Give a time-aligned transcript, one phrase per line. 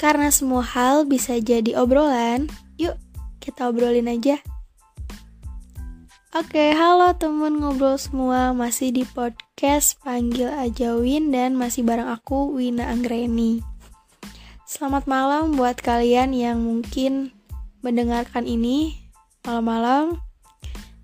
[0.00, 2.48] Karena semua hal bisa jadi obrolan,
[2.80, 2.96] yuk
[3.36, 4.40] kita obrolin aja.
[6.32, 12.48] Oke, halo temen ngobrol semua, masih di podcast Panggil Aja Win dan masih bareng aku
[12.56, 13.60] Wina Anggreni.
[14.64, 17.36] Selamat malam buat kalian yang mungkin
[17.84, 18.96] mendengarkan ini
[19.44, 20.16] malam-malam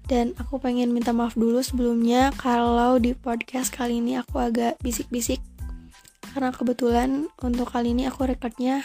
[0.09, 5.45] dan aku pengen minta maaf dulu sebelumnya kalau di podcast kali ini aku agak bisik-bisik
[6.37, 8.85] karena kebetulan untuk kali ini aku recordnya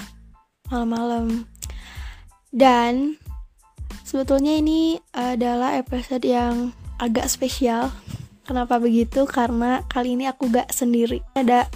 [0.71, 1.43] malam-malam.
[2.47, 3.19] Dan
[4.07, 7.91] sebetulnya ini adalah episode yang agak spesial.
[8.47, 9.27] Kenapa begitu?
[9.27, 11.19] Karena kali ini aku gak sendiri.
[11.35, 11.67] Ada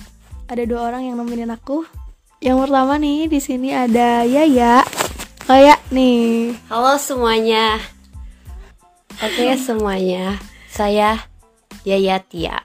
[0.47, 1.83] ada dua orang yang nemenin aku.
[2.39, 4.79] Yang pertama nih di sini ada Yaya.
[5.43, 6.55] Yaya nih.
[6.71, 7.83] Halo semuanya.
[9.19, 10.39] Oke semuanya,
[10.71, 11.27] saya
[11.83, 12.63] Yaya Tia.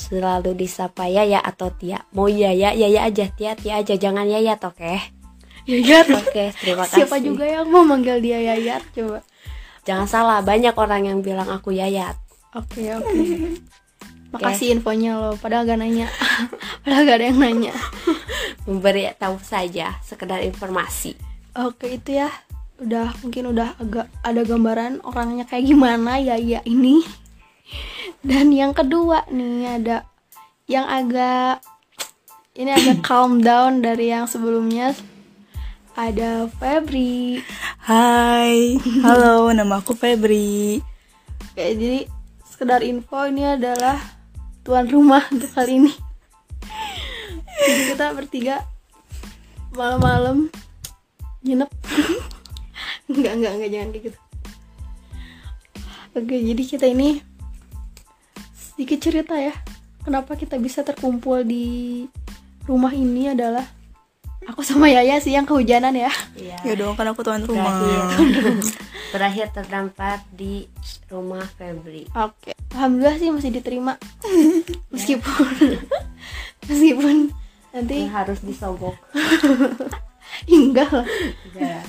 [0.00, 2.00] Selalu disapa Yaya atau Tia.
[2.16, 4.00] Mau Yaya, Yaya aja, Tia, Tia aja.
[4.00, 5.20] Jangan Yayat, oke?
[5.68, 7.04] Yayat Oke, terima kasih.
[7.04, 9.20] Siapa juga yang mau manggil dia Yayat coba
[9.84, 12.16] Jangan salah, banyak orang yang bilang aku Yayat.
[12.56, 13.14] Oke oke
[14.34, 16.10] Makasih infonya lo Padahal gak nanya
[16.82, 17.74] Padahal gak ada yang nanya
[18.66, 21.14] Memberi tahu saja, sekedar informasi.
[21.54, 22.30] Oke itu ya
[22.80, 27.04] Udah mungkin udah agak ada gambaran orangnya kayak gimana ya ya ini
[28.28, 29.96] Dan yang kedua nih ada
[30.66, 31.54] Yang agak
[32.54, 34.94] Ini agak calm down dari yang sebelumnya
[35.94, 37.40] Ada Febri
[37.80, 40.76] Hai, halo, nama aku Febri.
[41.48, 42.04] Oke jadi
[42.44, 43.96] sekedar info ini adalah
[44.60, 45.92] tuan rumah untuk kali ini.
[47.56, 48.68] Jadi kita bertiga
[49.72, 50.52] malam-malam
[51.40, 51.70] nginep.
[53.16, 54.18] enggak enggak enggak jangan kayak gitu.
[56.20, 57.24] Oke jadi kita ini
[58.80, 59.52] sedikit cerita ya.
[60.00, 62.08] Kenapa kita bisa terkumpul di
[62.64, 63.68] rumah ini adalah
[64.48, 66.08] aku sama Yaya sih yang kehujanan ya.
[66.32, 66.56] Iya.
[66.64, 67.76] Ya dong, kan aku tuan rumah.
[67.76, 68.56] Terakhir,
[69.12, 70.64] terakhir terdampar di
[71.12, 72.08] rumah Febri.
[72.16, 74.00] Oke, alhamdulillah sih masih diterima.
[74.96, 75.76] Meskipun
[76.72, 77.36] meskipun
[77.76, 78.96] nanti Yang harus disogok.
[80.48, 81.08] enggak lah.
[81.52, 81.84] Ya.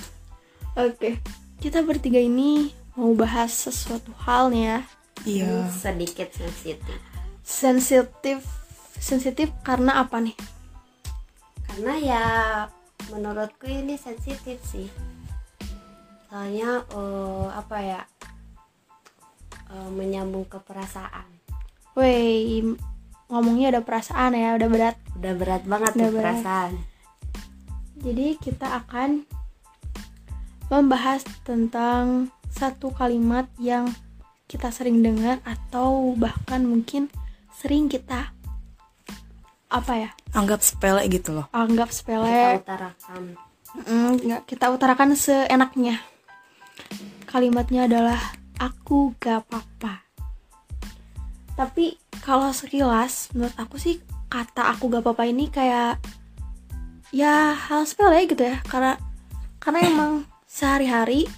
[0.75, 1.24] Oke,
[1.63, 4.80] kita bertiga ini mau bahas sesuatu hal nih ya.
[5.25, 5.69] Iya.
[5.69, 6.97] Sedikit sensitif.
[7.41, 8.39] Sensitif
[9.01, 10.37] sensitif karena apa nih?
[11.71, 12.25] karena ya
[13.09, 14.91] menurutku ini sensitif sih
[16.27, 18.01] soalnya eh, apa ya
[19.71, 21.25] eh, menyambung ke perasaan
[21.95, 22.63] Woi,
[23.27, 24.95] ngomongnya ada perasaan ya, udah berat.
[25.19, 26.23] udah berat banget Udah tuh berat.
[26.23, 26.71] perasaan
[28.03, 29.09] Jadi kita akan
[30.71, 33.88] membahas tentang satu kalimat yang
[34.51, 37.07] kita sering dengar atau bahkan mungkin
[37.56, 38.35] sering kita
[39.72, 40.09] apa ya?
[40.35, 41.47] Anggap sepele gitu loh.
[41.56, 43.23] anggap kita sepele utarakan.
[43.88, 46.03] Mm, nggak kita utarakan seenaknya.
[47.23, 48.19] Kalimatnya adalah
[48.59, 50.03] aku gak apa-apa.
[51.56, 56.03] Tapi kalau sekilas menurut aku sih kata aku gak apa-apa ini kayak
[57.16, 58.59] ya hal sepele gitu ya.
[58.68, 59.00] Karena
[59.63, 60.12] karena emang
[60.44, 61.31] sehari-hari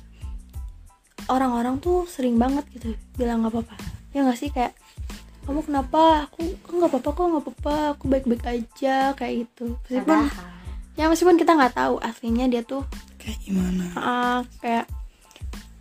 [1.27, 3.75] orang-orang tuh sering banget gitu bilang gak apa-apa.
[4.13, 4.73] Ya nggak sih kayak
[5.43, 6.27] kamu kenapa?
[6.31, 7.75] Aku nggak apa-apa kok nggak apa-apa.
[7.97, 9.75] Aku baik-baik aja kayak gitu.
[9.87, 10.51] Meskipun padahal
[10.93, 12.85] ya meskipun kita nggak tahu aslinya dia tuh
[13.17, 13.83] Kayak gimana?
[13.97, 14.85] ah, kayak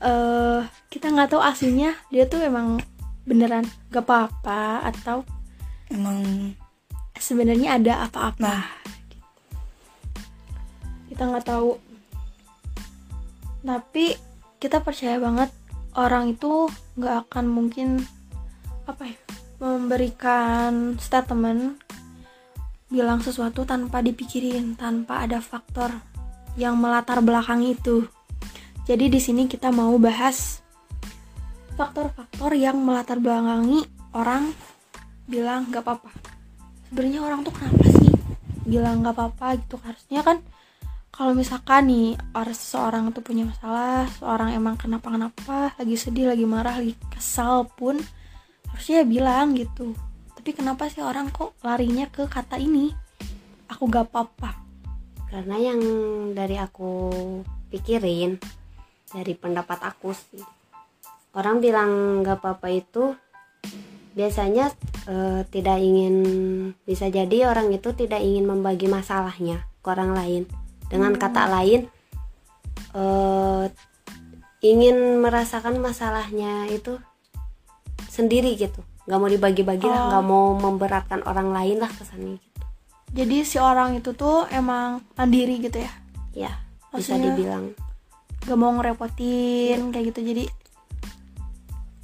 [0.03, 2.81] eh kita nggak tahu aslinya dia tuh emang
[3.23, 3.63] beneran
[3.95, 5.23] gak apa-apa atau
[5.93, 6.19] Emang
[7.21, 8.41] sebenarnya ada apa-apa.
[8.41, 8.65] Nah.
[11.13, 11.77] kita nggak tahu.
[13.63, 14.17] Tapi
[14.63, 15.51] kita percaya banget
[15.99, 17.99] orang itu nggak akan mungkin
[18.87, 19.19] apa ya
[19.59, 21.83] memberikan statement
[22.87, 25.91] bilang sesuatu tanpa dipikirin tanpa ada faktor
[26.55, 28.07] yang melatar belakang itu.
[28.87, 30.63] Jadi di sini kita mau bahas
[31.75, 33.83] faktor-faktor yang melatar belakangi
[34.15, 34.55] orang
[35.27, 36.11] bilang nggak apa-apa.
[36.87, 38.13] Sebenarnya orang tuh kenapa sih
[38.63, 39.81] bilang nggak apa-apa gitu?
[39.83, 40.39] Harusnya kan
[41.13, 46.49] kalau misalkan nih orang seseorang tuh punya masalah seorang emang kenapa kenapa lagi sedih lagi
[46.49, 48.01] marah lagi kesal pun
[48.73, 49.93] harusnya ya bilang gitu.
[50.33, 52.91] Tapi kenapa sih orang kok larinya ke kata ini?
[53.71, 54.59] Aku gak apa-apa.
[55.29, 55.81] Karena yang
[56.33, 57.13] dari aku
[57.69, 58.37] pikirin
[59.13, 60.41] dari pendapat aku sih
[61.33, 63.17] orang bilang nggak apa-apa itu
[64.13, 64.69] biasanya
[65.09, 66.17] eh, tidak ingin
[66.85, 70.43] bisa jadi orang itu tidak ingin membagi masalahnya ke orang lain
[70.93, 71.89] dengan kata lain
[72.93, 73.65] eh,
[74.61, 77.01] ingin merasakan masalahnya itu
[78.07, 78.85] sendiri gitu.
[79.09, 80.09] Nggak mau dibagi-bagi lah Oh.
[80.13, 82.61] nggak mau memberatkan orang lain lah kesannya gitu.
[83.13, 85.93] Jadi si orang itu tuh emang mandiri gitu ya?
[86.37, 86.53] Ya
[86.93, 87.73] bisa dibilang.
[88.43, 90.21] gak mau ngerepotin kayak gitu.
[90.35, 90.45] Jadi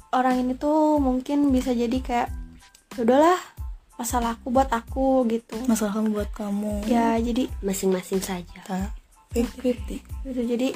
[0.09, 2.29] orang ini tuh mungkin bisa jadi kayak
[2.95, 3.39] "Ya udahlah
[3.99, 5.59] masalah aku buat aku gitu.
[5.67, 6.87] Masalah kamu buat kamu.
[6.87, 8.87] Ya jadi masing-masing saja.
[9.35, 10.71] Fifty gitu jadi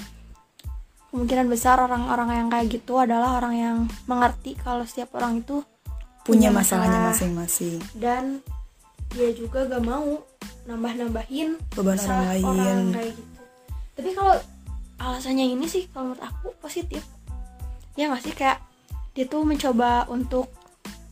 [1.09, 5.63] kemungkinan besar orang-orang yang kayak gitu adalah orang yang mengerti kalau setiap orang itu
[6.27, 7.11] punya Punya masalahnya masalah.
[7.15, 7.75] masing-masing.
[7.95, 8.23] Dan
[9.13, 10.19] dia juga gak mau
[10.65, 12.43] nambah-nambahin Beban orang lain.
[12.43, 13.33] orang kayak gitu.
[13.93, 14.35] Tapi kalau
[14.97, 17.05] alasannya ini sih kalau menurut aku positif.
[17.93, 18.33] Ya nggak sih?
[18.33, 18.65] Kayak
[19.13, 20.49] dia tuh mencoba untuk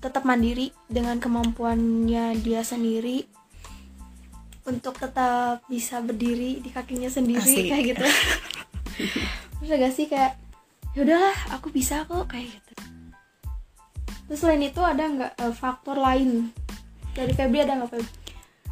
[0.02, 3.30] tetap mandiri dengan kemampuannya dia sendiri
[4.66, 7.70] untuk tetap bisa berdiri di kakinya sendiri Asik.
[7.70, 8.06] kayak gitu.
[9.62, 10.34] Terus gak sih kayak
[10.92, 12.74] ya udahlah aku bisa kok kayak gitu.
[14.28, 16.50] Terus selain itu ada nggak eh, faktor lain?
[17.14, 18.22] Dari Febri ada nggak Febri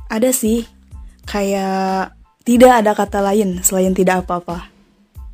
[0.10, 0.66] ada sih.
[1.30, 4.66] Kayak tidak ada kata lain selain tidak apa-apa.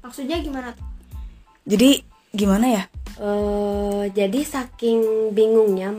[0.04, 0.76] Maksudnya gimana?
[1.64, 2.04] Jadi
[2.36, 2.84] gimana ya
[3.16, 5.96] Eh, jadi saking bingungnya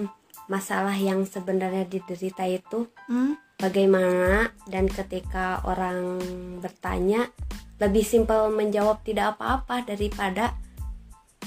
[0.52, 3.56] masalah yang sebenarnya diderita itu hmm?
[3.56, 6.20] bagaimana dan ketika orang
[6.60, 7.32] bertanya
[7.80, 10.52] lebih simpel menjawab tidak apa-apa daripada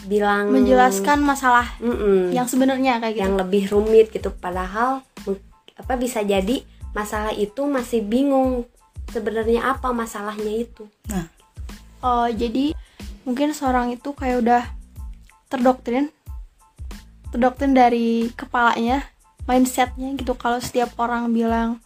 [0.10, 3.24] bilang menjelaskan masalah Mm-mm, yang sebenarnya kayak gitu.
[3.30, 4.30] Yang lebih rumit gitu.
[4.34, 5.06] Padahal
[5.78, 6.66] apa bisa jadi
[6.98, 8.66] masalah itu masih bingung
[9.14, 10.90] sebenarnya apa masalahnya itu.
[11.14, 11.30] Nah.
[12.02, 12.74] Oh jadi
[13.22, 14.64] mungkin seorang itu kayak udah
[15.50, 16.14] terdoktrin.
[17.34, 19.04] Terdoktrin dari kepalanya
[19.50, 20.38] mindsetnya gitu.
[20.38, 21.82] Kalau setiap orang bilang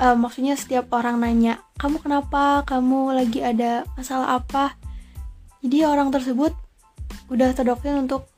[0.00, 2.62] eh, maksudnya setiap orang nanya kamu kenapa?
[2.64, 4.78] Kamu lagi ada masalah apa?
[5.60, 6.56] Jadi orang tersebut
[7.28, 8.28] udah terdoktrin untuk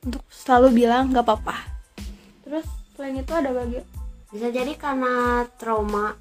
[0.00, 1.56] untuk selalu bilang nggak apa-apa.
[2.46, 2.66] Terus
[2.96, 3.80] selain itu ada bagi
[4.30, 6.14] bisa jadi karena trauma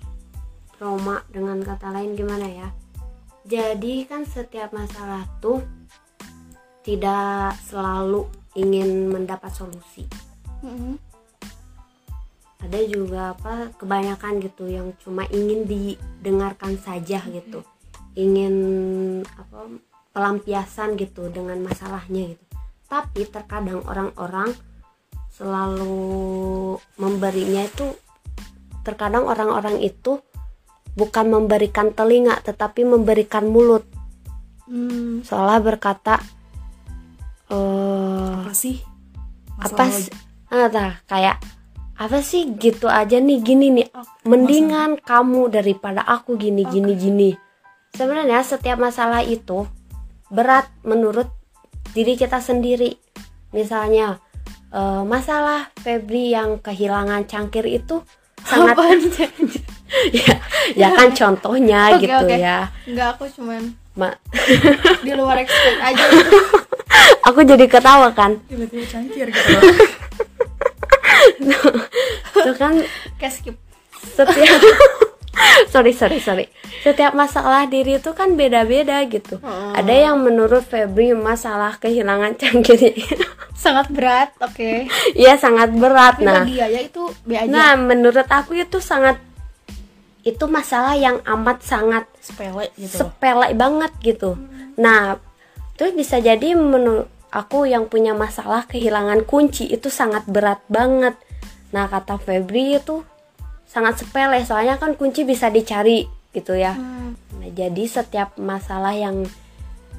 [0.76, 2.68] trauma dengan kata lain gimana ya?
[3.46, 5.64] Jadi kan setiap masalah tuh
[6.90, 8.26] tidak selalu
[8.58, 10.10] ingin mendapat solusi.
[10.66, 10.98] Mm-mm.
[12.60, 17.64] ada juga apa kebanyakan gitu yang cuma ingin didengarkan saja gitu.
[18.18, 18.56] Ingin
[19.24, 19.80] apa
[20.12, 22.46] pelampiasan gitu dengan masalahnya gitu.
[22.90, 24.52] Tapi terkadang orang-orang
[25.32, 27.96] selalu memberinya itu
[28.84, 30.20] terkadang orang-orang itu
[31.00, 33.88] bukan memberikan telinga tetapi memberikan mulut.
[34.68, 36.20] Hmm, seolah berkata
[37.50, 38.78] eh apa sih?
[39.60, 40.14] Apa Masalah sih?
[40.50, 41.38] Ah, kayak
[42.00, 43.88] apa sih gitu aja nih gini nih.
[44.24, 47.30] Mendingan kamu daripada aku gini gini gini.
[47.94, 49.68] Sebenarnya setiap masalah itu
[50.32, 51.28] berat menurut
[51.92, 52.96] diri kita sendiri.
[53.52, 54.22] Misalnya
[54.72, 58.00] eh, masalah Febri yang kehilangan cangkir itu
[58.48, 58.80] sangat
[60.14, 60.34] ya,
[60.78, 62.38] ya kan contohnya Oke, gitu oke.
[62.38, 62.70] ya.
[62.86, 63.62] Enggak, aku cuman
[63.98, 64.20] Ma-
[65.06, 66.06] di luar expect aja.
[67.30, 68.42] Aku jadi ketawa kan?
[68.50, 69.54] Tiba-tiba cangkir gitu.
[72.40, 72.74] Itu kan
[73.22, 73.56] kayak skip.
[73.94, 74.62] Setiap
[75.70, 76.46] sorry sorry sorry.
[76.82, 79.38] Setiap masalah diri itu kan beda-beda gitu.
[79.76, 82.96] Ada yang menurut Febri masalah kehilangan cangkirnya
[83.60, 84.88] sangat berat oke.
[85.14, 86.18] Iya sangat berat.
[86.18, 86.48] Tapi nah.
[86.48, 87.04] bagi Yaya itu
[87.36, 87.52] aja.
[87.52, 89.20] Nah menurut aku itu sangat
[90.30, 93.06] itu masalah yang amat sangat sepele gitu.
[93.06, 94.38] sepele banget gitu.
[94.78, 95.18] Nah
[95.80, 101.18] terus bisa jadi menurut aku yang punya masalah kehilangan kunci itu sangat berat banget.
[101.74, 103.02] Nah kata Febri itu
[103.70, 106.74] sangat sepele soalnya kan kunci bisa dicari gitu ya.
[106.78, 109.24] Hmm, Nah, jadi setiap masalah yang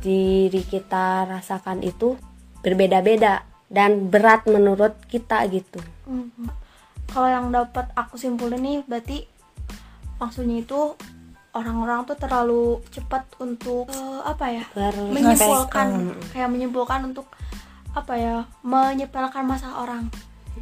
[0.04, 2.20] diri kita rasakan itu
[2.60, 5.80] berbeda-beda dan berat menurut kita gitu.
[6.04, 6.52] hmm.
[7.08, 9.24] kalau yang dapat aku simpulin nih berarti
[10.20, 10.94] maksudnya itu
[11.56, 14.64] orang-orang tuh terlalu cepat untuk eh, apa ya
[15.10, 17.26] menyimpulkan kayak menyimpulkan untuk
[17.90, 20.06] apa ya menyepelekan masalah orang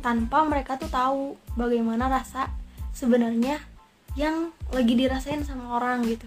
[0.00, 2.48] tanpa mereka tuh tahu bagaimana rasa
[2.96, 3.60] sebenarnya
[4.16, 6.26] yang lagi dirasain sama orang gitu.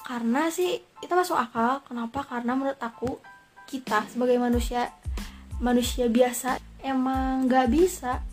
[0.00, 1.84] Karena sih itu masuk akal.
[1.84, 2.24] Kenapa?
[2.24, 3.20] Karena menurut aku
[3.68, 4.90] kita sebagai manusia
[5.60, 8.24] manusia biasa emang nggak bisa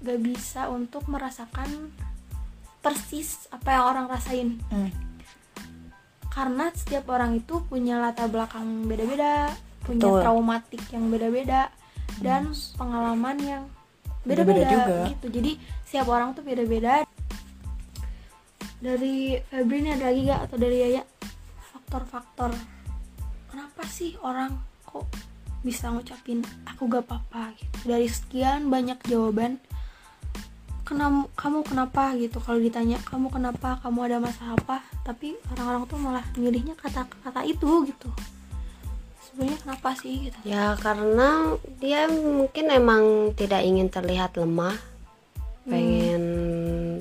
[0.00, 1.92] nggak bisa untuk merasakan
[2.86, 4.94] persis apa yang orang rasain Hmm.
[6.30, 9.50] karena setiap orang itu punya latar belakang beda-beda,
[9.82, 10.20] punya Betul.
[10.22, 11.72] traumatik yang beda-beda
[12.20, 13.64] dan pengalaman yang
[14.26, 15.26] Beda-beda gitu.
[15.30, 15.54] Jadi
[15.86, 17.06] setiap orang tuh beda-beda.
[18.82, 21.02] Dari Febri ini ada lagi gak atau dari Yaya
[21.72, 22.52] faktor-faktor
[23.48, 24.52] kenapa sih orang
[24.84, 25.06] kok
[25.64, 27.76] bisa ngucapin aku gak apa-apa gitu.
[27.86, 29.62] Dari sekian banyak jawaban
[30.86, 32.14] kenapa kamu kenapa?
[32.14, 32.38] gitu.
[32.38, 33.82] Kalau ditanya kamu kenapa?
[33.82, 34.86] Kamu ada masalah apa?
[35.02, 38.08] Tapi orang-orang tuh malah milihnya kata-kata itu gitu.
[39.26, 40.38] Sebenarnya kenapa sih gitu?
[40.46, 44.78] Ya karena dia mungkin emang tidak ingin terlihat lemah,
[45.66, 46.24] pengen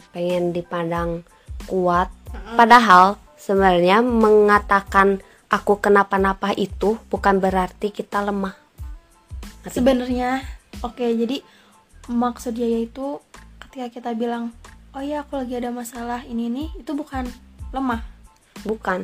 [0.10, 1.22] pengen dipandang
[1.70, 2.10] kuat.
[2.58, 8.58] Padahal sebenarnya mengatakan aku kenapa-napa itu bukan berarti kita lemah.
[9.70, 10.44] Sebenarnya
[10.84, 11.40] oke jadi
[12.10, 13.22] maksud dia itu
[13.76, 14.56] ketika kita bilang
[14.96, 17.28] oh ya aku lagi ada masalah ini nih itu bukan
[17.76, 18.00] lemah
[18.64, 19.04] Bukan.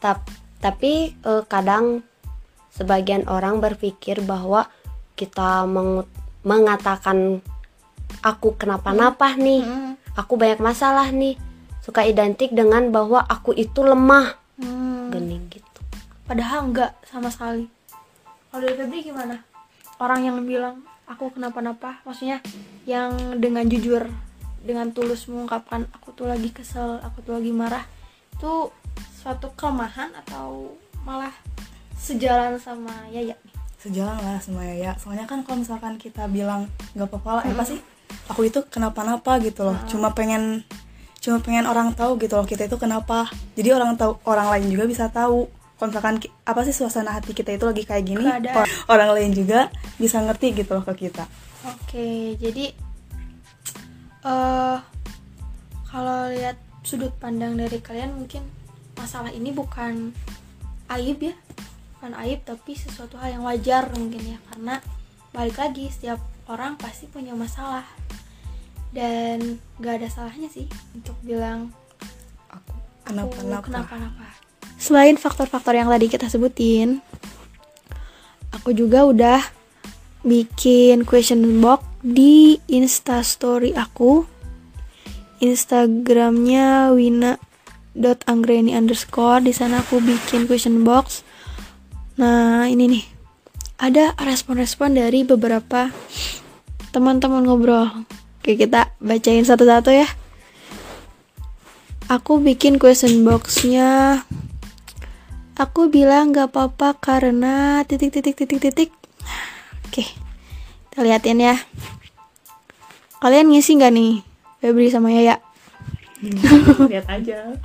[0.00, 0.24] Tap-
[0.56, 2.00] tapi eh, kadang
[2.72, 4.72] sebagian orang berpikir bahwa
[5.20, 6.08] kita mengu-
[6.48, 7.44] mengatakan
[8.24, 9.68] aku kenapa-napa nih,
[10.16, 11.36] aku banyak masalah nih,
[11.84, 15.12] suka identik dengan bahwa aku itu lemah, Hmm.
[15.12, 15.80] gini gitu.
[16.24, 17.68] padahal enggak sama sekali
[18.48, 19.44] kalau dari Febri gimana
[20.00, 22.42] orang yang bilang aku kenapa-napa maksudnya
[22.84, 24.06] yang dengan jujur
[24.62, 27.86] dengan tulus mengungkapkan aku tuh lagi kesel aku tuh lagi marah
[28.34, 28.70] itu
[29.22, 30.74] suatu kelemahan atau
[31.06, 31.32] malah
[31.96, 33.38] sejalan sama Yaya?
[33.46, 34.98] Nih sejalan lah sama Yaya.
[34.98, 36.66] Soalnya kan kalau misalkan kita bilang
[36.98, 37.78] nggak apa-apa lah eh pasti
[38.26, 39.78] aku itu kenapa-napa gitu loh.
[39.86, 40.66] Cuma pengen
[41.22, 43.30] cuma pengen orang tahu gitu loh kita itu kenapa.
[43.54, 46.16] Jadi orang tahu orang lain juga bisa tahu kalau misalkan
[46.48, 48.56] apa sih suasana hati kita itu lagi kayak gini Keadaan.
[48.64, 49.68] or- orang lain juga
[50.00, 51.28] bisa ngerti gitu loh ke kita
[51.66, 52.70] Oke, jadi
[54.22, 54.78] eh
[55.90, 56.54] kalau lihat
[56.86, 58.46] sudut pandang dari kalian mungkin
[58.94, 60.14] masalah ini bukan
[60.94, 61.34] aib ya,
[61.98, 64.78] bukan aib tapi sesuatu hal yang wajar mungkin ya karena
[65.34, 67.82] balik lagi setiap orang pasti punya masalah
[68.94, 71.74] dan gak ada salahnya sih untuk bilang
[72.48, 72.72] aku
[73.10, 74.45] aku kenapa-napa kenapa-napa.
[74.76, 77.00] Selain faktor-faktor yang tadi kita sebutin,
[78.52, 79.40] aku juga udah
[80.22, 84.28] bikin question box di instastory aku.
[85.40, 89.44] Instagramnya wina.anggreni underscore.
[89.44, 91.24] Di sana aku bikin question box.
[92.16, 93.04] Nah ini nih,
[93.80, 95.92] ada respon-respon dari beberapa
[96.92, 97.92] teman-teman ngobrol.
[98.40, 100.08] Oke kita bacain satu-satu ya
[102.06, 104.22] aku bikin question boxnya
[105.56, 108.90] aku bilang gak apa-apa karena titik titik titik titik
[109.88, 110.04] oke
[110.92, 111.56] kita liatin ya
[113.24, 114.12] kalian ngisi nggak nih
[114.60, 115.40] Febri sama Yaya
[116.92, 117.56] lihat aja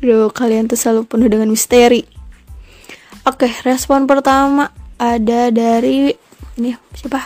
[0.00, 2.00] Aduh, kalian tuh selalu penuh dengan misteri.
[3.28, 6.08] Oke, respon pertama ada dari
[6.56, 7.20] ini siapa?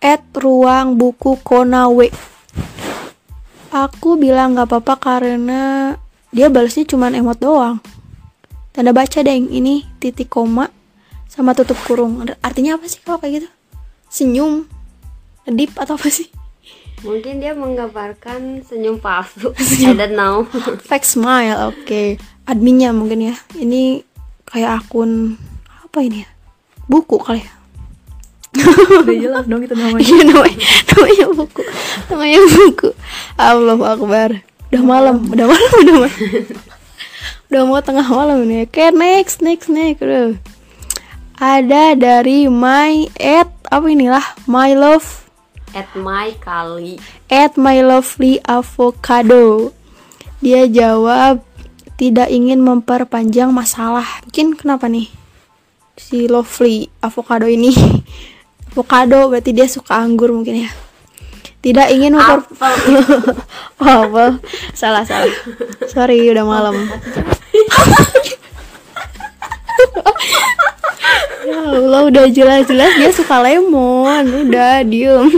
[0.00, 2.08] At ruang buku Konawe.
[3.68, 5.92] Aku bilang nggak apa-apa karena
[6.32, 7.84] dia balasnya cuman emot doang.
[8.78, 10.70] Tanda baca deng, ini titik koma
[11.26, 12.22] sama tutup kurung.
[12.38, 13.48] Artinya apa sih kalau kayak gitu?
[14.06, 14.70] Senyum,
[15.42, 16.30] ngedip atau apa sih?
[17.02, 19.50] Mungkin dia menggambarkan senyum palsu.
[19.82, 20.46] I don't know.
[20.94, 22.22] Fake smile, oke.
[22.46, 23.34] Adminnya mungkin ya.
[23.58, 24.06] Ini
[24.46, 25.34] kayak akun
[25.82, 26.30] apa ini ya?
[26.86, 27.50] Buku kali ya.
[29.02, 31.62] udah jelas dong itu namanya Iya namanya, namanya buku.
[32.14, 32.88] Namanya buku.
[33.42, 34.30] Allahu Akbar.
[34.70, 36.14] Udah malam, udah malam, udah malam.
[37.48, 38.68] udah mau tengah malam nih.
[38.68, 40.04] Oke, next, next, next.
[40.04, 40.36] Udah.
[41.38, 45.28] Ada dari my at apa inilah my love
[45.70, 46.98] At my kali.
[47.30, 49.70] at my lovely avocado.
[50.42, 51.44] Dia jawab
[51.94, 54.06] tidak ingin memperpanjang masalah.
[54.26, 55.06] Mungkin kenapa nih
[55.94, 57.70] si lovely avocado ini?
[58.74, 60.70] avocado berarti dia suka anggur mungkin ya.
[61.58, 62.46] Tidak ingin memper
[63.82, 64.38] oh, apa?
[64.74, 65.34] Salah salah.
[65.90, 66.74] Sorry udah malam.
[71.48, 74.24] Ya Allah udah jelas-jelas dia suka lemon.
[74.48, 75.28] Udah diem.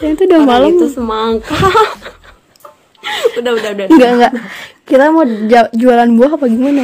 [0.00, 0.70] Dan itu udah Orang malam.
[0.74, 1.54] itu semangka.
[3.38, 3.86] udah udah udah.
[3.88, 4.32] Enggak enggak.
[4.84, 5.24] Kita mau
[5.72, 6.82] jualan buah apa gimana?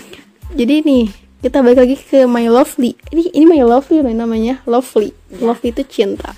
[0.58, 1.04] Jadi nih
[1.44, 2.96] kita balik lagi ke My Lovely.
[3.12, 4.62] Ini ini My Lovely namanya.
[4.64, 5.12] Lovely.
[5.42, 6.32] Lovely itu cinta.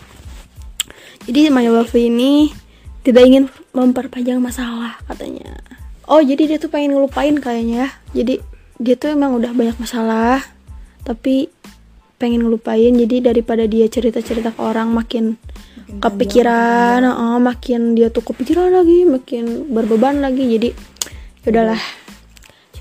[1.29, 2.51] Jadi My Lovely ini
[3.07, 5.63] tidak ingin memperpanjang masalah katanya.
[6.07, 7.89] Oh jadi dia tuh pengen ngelupain kayaknya ya.
[8.23, 8.35] Jadi
[8.79, 10.43] dia tuh emang udah banyak masalah,
[11.03, 11.51] tapi
[12.17, 12.95] pengen ngelupain.
[12.95, 15.35] Jadi daripada dia cerita-cerita ke orang makin
[15.99, 20.45] kepikiran, oh, makin dia tuh kepikiran lagi, makin berbeban lagi.
[20.47, 20.71] Jadi
[21.43, 21.83] ya udahlah,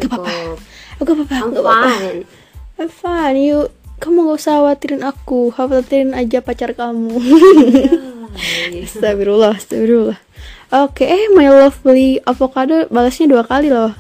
[0.02, 0.32] gak apa-apa,
[1.02, 1.92] gak apa-apa, I'm gak apa-apa.
[2.76, 3.68] I'm fine, yuk.
[3.96, 7.16] Kamu gak usah khawatirin aku, khawatirin aja pacar kamu.
[8.86, 10.20] astagfirullah, astagfirullah.
[10.76, 13.96] Oke, eh my lovely avocado balasnya dua kali loh.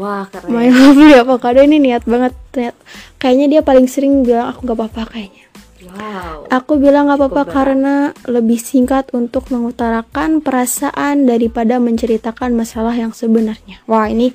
[0.00, 0.48] Wah keren.
[0.48, 2.32] My lovely avocado ini niat banget.
[2.56, 2.76] Niat.
[3.20, 5.44] Kayaknya dia paling sering bilang aku gak apa-apa kayaknya.
[5.92, 7.94] wow Aku bilang gak apa-apa karena
[8.24, 13.84] lebih singkat untuk mengutarakan perasaan daripada menceritakan masalah yang sebenarnya.
[13.84, 14.32] Wah ini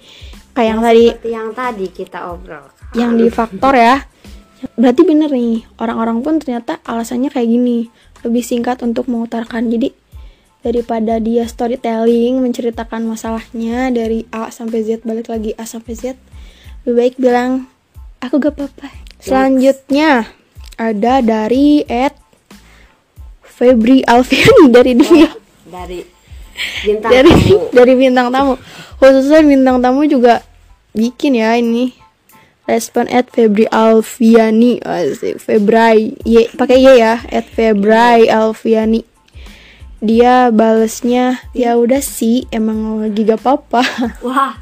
[0.54, 4.06] kayak yang tadi seperti yang tadi kita obrol yang di faktor ya.
[4.78, 7.90] Berarti bener nih orang-orang pun ternyata alasannya kayak gini
[8.22, 9.74] lebih singkat untuk mengutarakan.
[9.74, 10.01] Jadi
[10.62, 16.18] daripada dia storytelling menceritakan masalahnya dari A sampai Z balik lagi A sampai Z
[16.86, 17.70] lebih baik bilang
[18.22, 18.90] aku gak apa-apa.
[19.22, 20.30] Selanjutnya
[20.78, 22.18] ada dari Ed
[23.46, 25.30] Febri Alfiani dari dia.
[25.70, 26.02] Dari
[26.82, 27.58] bintang dari tamu.
[27.78, 28.54] dari bintang tamu.
[28.98, 30.42] Khususnya bintang tamu juga
[30.98, 31.94] bikin ya ini.
[32.66, 34.82] Respon at Febri Alfiani.
[34.82, 36.18] Asik Febrai.
[36.26, 37.22] Y pakai y ya.
[37.30, 39.11] At Febrai Alfiani
[40.02, 43.86] dia balesnya ya udah sih emang lagi gak apa-apa.
[44.26, 44.58] Wah.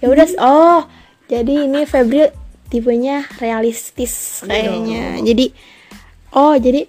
[0.00, 0.80] Ya udah oh
[1.28, 2.32] jadi ini Febri
[2.72, 5.20] tipenya realistis kayaknya.
[5.20, 5.52] Jadi
[6.32, 6.88] oh jadi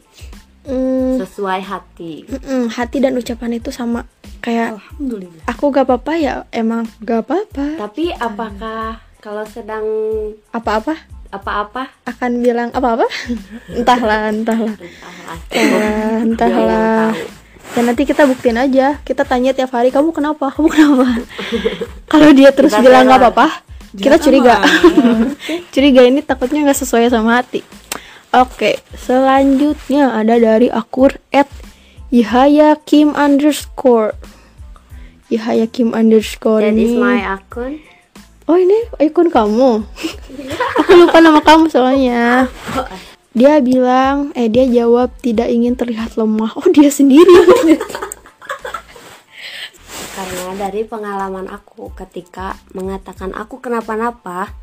[0.63, 2.23] mm, sesuai hati.
[2.23, 4.07] mm-mm, hati dan ucapan itu sama
[4.39, 5.43] kayak alhamdulillah.
[5.51, 7.83] Aku gak apa-apa ya emang gak apa-apa.
[7.83, 9.83] Tapi apakah kalau sedang
[10.55, 10.95] apa-apa?
[11.35, 11.91] Apa-apa?
[12.07, 13.11] Akan bilang apa-apa?
[13.75, 14.75] Entahlah entahlah.
[14.79, 15.35] Entahlah.
[15.51, 16.19] Entahlah.
[16.23, 17.42] Entahlah.
[17.71, 20.51] Dan nanti kita buktiin aja kita tanya tiap hari kamu kenapa?
[20.51, 21.23] Kamu kenapa?
[22.11, 23.47] Kalau dia terus Kita bilang nggak apa-apa
[23.93, 24.57] kita curiga.
[25.73, 27.61] Curiga ini takutnya nggak sesuai sama hati.
[28.33, 31.45] Oke selanjutnya ada dari akur at
[32.09, 34.17] Yahaya Kim underscore.
[35.29, 36.97] Yahaya Kim underscore that is ini.
[36.97, 37.85] my akun.
[38.49, 39.85] Oh ini ikon kamu?
[40.81, 42.49] Aku lupa nama kamu soalnya
[43.33, 46.53] Dia bilang Eh dia jawab tidak ingin terlihat lemah.
[46.53, 47.33] Oh dia sendiri.
[50.13, 54.53] Karena dari pengalaman aku ketika mengatakan aku kenapa-napa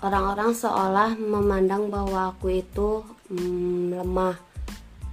[0.00, 4.40] orang-orang seolah memandang bahwa aku itu mm, lemah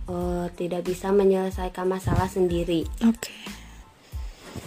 [0.08, 2.88] eh, tidak bisa menyelesaikan masalah sendiri.
[3.04, 3.36] Oke.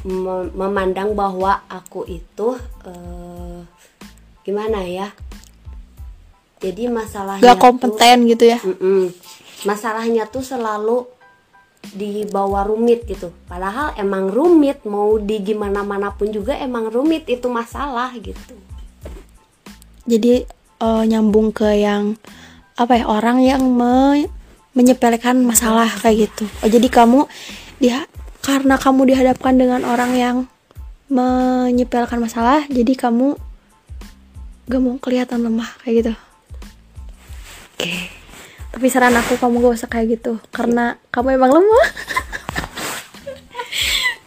[0.04, 3.64] Mem- memandang bahwa aku itu eh,
[4.44, 5.08] gimana ya
[6.58, 8.58] jadi masalahnya Gak tuh- kompeten gitu ya?
[8.60, 9.10] Mm-mm.
[9.62, 11.06] masalahnya tuh selalu
[11.94, 13.30] dibawa rumit gitu.
[13.46, 18.54] Padahal emang rumit mau di gimana mana pun juga emang rumit itu masalah gitu.
[20.06, 20.42] Jadi
[20.78, 22.18] eh, nyambung ke yang
[22.78, 24.30] Apa ya Orang yang me-
[24.74, 26.46] menyepelekan masalah kayak gitu.
[26.62, 27.26] Oh jadi kamu
[27.82, 28.06] dia
[28.42, 30.36] Karena kamu dihadapkan dengan orang yang
[31.10, 33.34] Menyepelekan masalah Jadi kamu
[34.70, 36.12] Gak mau kelihatan lemah kayak gitu
[37.78, 38.10] Oke.
[38.74, 41.88] Tapi saran aku kamu gak usah kayak gitu Karena kamu emang lemah.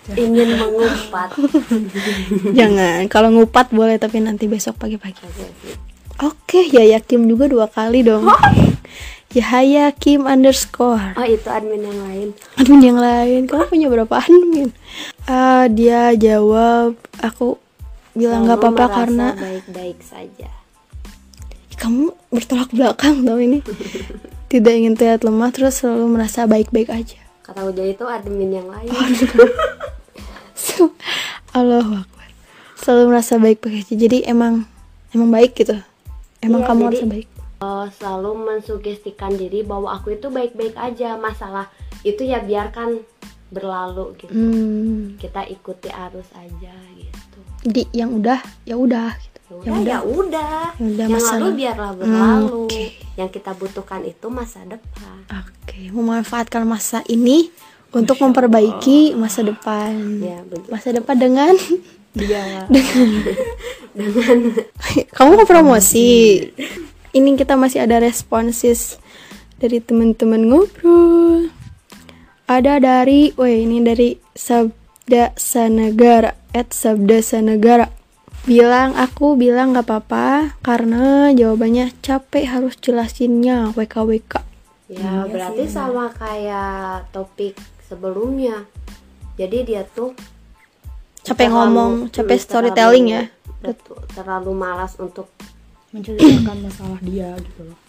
[0.16, 1.36] Ingin mengumpat
[2.58, 5.20] Jangan Kalau ngupat boleh tapi nanti besok pagi-pagi.
[6.24, 8.24] Oke, Yaya Kim juga dua kali dong.
[9.36, 11.16] Yahaya Kim underscore.
[11.20, 12.28] oh itu admin yang lain.
[12.56, 14.72] Admin yang lain, kamu punya berapa admin?
[15.28, 17.60] Ah, dia jawab, aku
[18.16, 20.61] bilang nggak apa-apa karena baik-baik saja
[21.82, 23.66] kamu bertolak belakang tau ini.
[24.48, 27.18] Tidak ingin terlihat lemah, terus selalu merasa baik-baik aja.
[27.42, 28.88] kata Uja itu admin yang lain
[31.52, 32.28] Allahu Akbar.
[32.78, 33.94] Selalu merasa baik-baik aja.
[33.98, 34.64] Jadi emang
[35.12, 35.76] emang baik gitu.
[36.40, 37.28] Emang Iya, kamu jadi- harus baik.
[37.62, 41.70] Eh, selalu mensugestikan diri bahwa aku itu baik-baik aja masalah
[42.02, 43.06] itu ya biarkan
[43.52, 45.20] berlalu gitu Hmm.
[45.20, 49.31] kita ikuti arus aja gitu Jadi yang udah ya udah gitu.
[49.60, 51.40] Ya udah ya udah Ya udah, yang masalah.
[51.40, 52.84] lalu biarlah berlalu Hmm, oke.
[53.16, 57.52] yang kita butuhkan itu masa depan Oke, memanfaatkan masa ini
[57.90, 59.92] untuk memperbaiki masa depan.
[60.18, 61.52] ya Masa depan dengan
[62.12, 62.68] dia
[65.12, 66.40] kamu mau promosi.
[67.12, 68.96] Ini kita masih ada responsis
[69.58, 71.52] dari teman-teman ngobrol.
[72.46, 77.88] Ada dari, weh ini dari Sabda Sanegara, at Sabda Sanegara.
[78.42, 84.50] Bilang aku bilang gak apa-apa karena jawabannya capek harus jelasinnya WKWK.
[84.92, 88.68] ya berarti sama kayak topik sebelumnya
[89.40, 90.12] jadi dia tuh
[91.24, 93.64] Capek terlalu- ngomong, capek hmm, storytelling terlalu- ya.
[93.64, 95.32] betul, terlalu malas untuk
[95.96, 97.80] menceritakan masalah dia gitu loh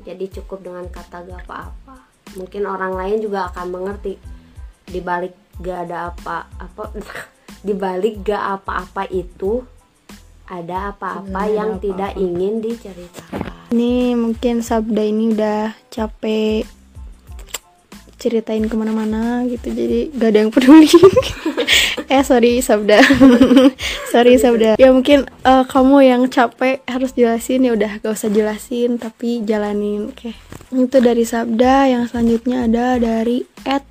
[0.00, 4.16] jadi cukup dengan kata gak apa-apa mungkin orang lain juga akan mengerti
[4.88, 6.88] dibalik gak ada apa apa
[7.68, 9.60] dibalik gak apa-apa itu
[10.46, 12.24] ada apa-apa yang ada tidak apa-apa.
[12.24, 13.42] ingin diceritakan?
[13.74, 16.62] Ini mungkin Sabda ini udah capek
[18.16, 20.88] ceritain ke mana-mana gitu jadi gak ada yang peduli.
[22.06, 23.02] Eh sorry sabda.
[24.14, 24.78] Sorry sabda.
[24.78, 27.66] ya mungkin eh, kamu yang capek harus jelasin.
[27.66, 30.14] Ya udah gak usah jelasin tapi jalanin.
[30.14, 30.38] Oke.
[30.70, 31.90] Itu dari sabda.
[31.90, 33.82] Yang selanjutnya ada dari at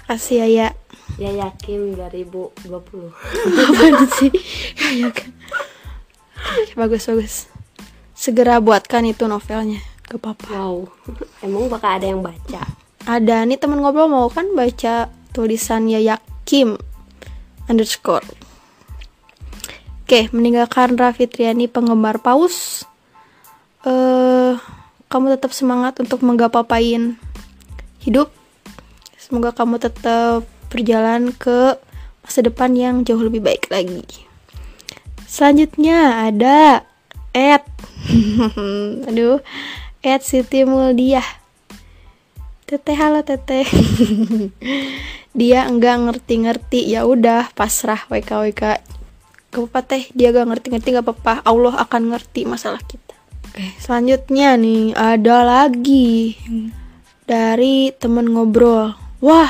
[0.07, 0.69] kasih ya ya.
[1.17, 4.33] Ya yakin 2020 apaan sih?
[4.99, 5.31] Ya kan
[6.45, 7.35] Oke, bagus bagus.
[8.13, 9.81] Segera buatkan itu novelnya.
[10.07, 10.49] Gak apa-apa.
[10.53, 10.77] Wow.
[11.41, 12.63] Emang bakal ada yang baca?
[13.09, 13.49] Ada.
[13.49, 16.77] Nih temen ngobrol mau kan baca tulisan Yaya Kim
[17.67, 18.25] underscore.
[20.05, 22.85] Oke, meninggalkan Raffi Triani penggemar paus.
[23.89, 24.53] Eh,
[25.09, 27.17] kamu tetap semangat untuk menggapapain
[28.05, 28.29] hidup.
[29.25, 31.81] Semoga kamu tetap berjalan ke
[32.21, 34.05] masa depan yang jauh lebih baik lagi.
[35.25, 36.85] Selanjutnya ada
[37.33, 37.65] Ed.
[39.09, 39.41] Aduh,
[40.05, 41.25] Ed Siti Muldiah.
[42.69, 43.65] Teteh halo teteh.
[45.41, 48.63] dia enggak ngerti-ngerti ya udah pasrah WK WK.
[49.49, 51.41] Gak apa-apa teh, dia gak ngerti-ngerti gak apa-apa.
[51.49, 53.17] Allah akan ngerti masalah kita.
[53.49, 56.37] Oke, selanjutnya nih ada lagi
[57.25, 59.04] dari temen ngobrol.
[59.25, 59.49] Wah,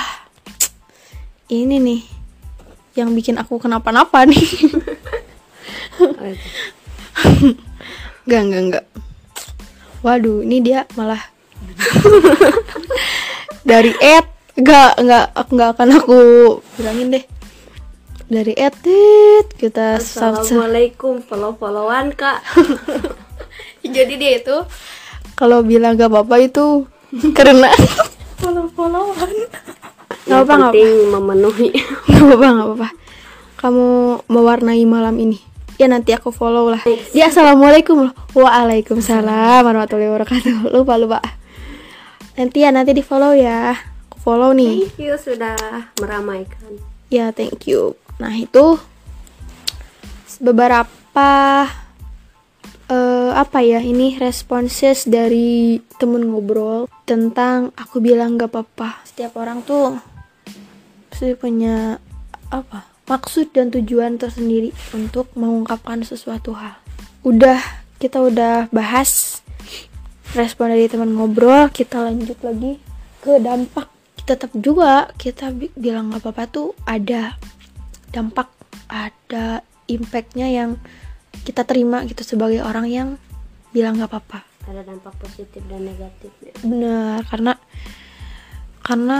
[1.50, 2.00] ini nih
[2.94, 4.38] yang bikin aku kenapa-napa nih.
[8.22, 8.84] Enggak, enggak, enggak.
[10.06, 11.18] Waduh, ini dia malah
[13.66, 16.18] dari Ed enggak enggak enggak akan aku
[16.78, 17.24] bilangin deh.
[18.30, 18.78] Dari Ed
[19.58, 22.40] kita sal- sal- Assalamualaikum follow followan kak
[23.84, 24.56] Jadi dia itu
[25.34, 26.86] kalau bilang gak apa-apa itu
[27.36, 27.68] karena
[28.44, 29.32] follow-followan
[30.24, 31.68] Nggak yang apa, nggak penting memenuhi
[32.08, 32.88] gak apa-apa gak apa-apa.
[33.60, 33.86] Kamu
[34.28, 35.40] mewarnai malam ini.
[35.80, 36.84] Ya nanti aku follow lah.
[37.16, 38.12] Dia assalamualaikum loh.
[38.36, 40.54] Waalaikumsalam warahmatullahi wabarakatuh.
[40.74, 41.20] Lupa lupa.
[42.36, 43.72] Nanti ya nanti di follow ya.
[44.12, 44.84] Aku follow nih.
[44.86, 45.56] thank you sudah
[45.98, 46.78] meramaikan
[47.12, 47.94] Ya, thank you.
[48.18, 48.80] Nah, itu
[50.42, 51.30] beberapa
[52.84, 59.04] eh apa ya ini responses dari temen ngobrol tentang aku bilang gak apa-apa.
[59.08, 59.96] Setiap orang tuh
[61.08, 61.96] pasti punya
[62.50, 66.76] apa maksud dan tujuan tersendiri untuk mengungkapkan sesuatu hal.
[67.24, 67.60] Udah
[67.96, 69.40] kita udah bahas
[70.36, 72.82] respon dari teman ngobrol, kita lanjut lagi
[73.24, 73.88] ke dampak.
[74.24, 77.36] Tetap juga kita bi- bilang gak apa-apa tuh ada
[78.12, 78.48] dampak,
[78.88, 80.80] ada impactnya yang
[81.42, 83.08] kita terima gitu sebagai orang yang
[83.74, 84.40] bilang gak apa-apa.
[84.64, 86.54] ada dampak positif dan negatif ya.
[86.64, 87.52] Bener, karena
[88.80, 89.18] karena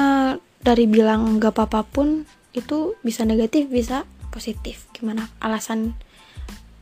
[0.62, 2.24] dari bilang gak apa-apa pun
[2.54, 4.88] itu bisa negatif bisa positif.
[4.94, 5.98] Gimana alasan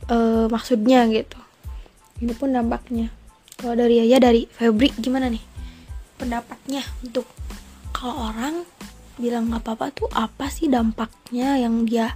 [0.07, 1.39] eh, maksudnya gitu.
[2.23, 3.11] Ini pun dampaknya.
[3.57, 5.43] Kalau dari Yaya dari Febri gimana nih
[6.17, 7.27] pendapatnya untuk
[7.91, 8.63] kalau orang
[9.19, 12.15] bilang gak apa-apa tuh apa sih dampaknya yang dia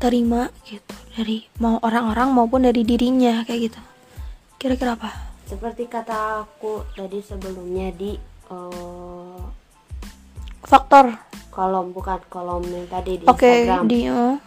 [0.00, 3.80] terima gitu dari mau orang-orang maupun dari dirinya kayak gitu.
[4.56, 5.30] Kira-kira apa?
[5.50, 8.14] seperti kata aku tadi sebelumnya di
[8.46, 9.42] eh,
[10.62, 11.10] Faktor
[11.50, 14.38] kolom bukan kolom yang tadi di Oke, Instagram di eh,